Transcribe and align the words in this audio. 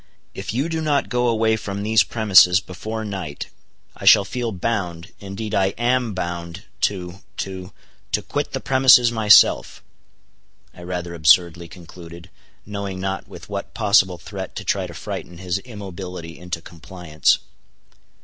"If 0.33 0.51
you 0.51 0.67
do 0.67 0.81
not 0.81 1.09
go 1.09 1.27
away 1.27 1.55
from 1.55 1.83
these 1.83 2.01
premises 2.01 2.59
before 2.59 3.05
night, 3.05 3.49
I 3.95 4.05
shall 4.05 4.25
feel 4.25 4.51
bound—indeed 4.51 5.53
I 5.53 5.75
am 5.77 6.15
bound—to—to—to 6.15 8.21
quit 8.23 8.51
the 8.53 8.59
premises 8.59 9.11
myself!" 9.11 9.83
I 10.73 10.81
rather 10.81 11.13
absurdly 11.13 11.67
concluded, 11.67 12.31
knowing 12.65 12.99
not 12.99 13.27
with 13.27 13.47
what 13.47 13.75
possible 13.75 14.17
threat 14.17 14.55
to 14.55 14.63
try 14.63 14.87
to 14.87 14.95
frighten 14.95 15.37
his 15.37 15.59
immobility 15.59 16.39
into 16.39 16.63
compliance. 16.63 17.37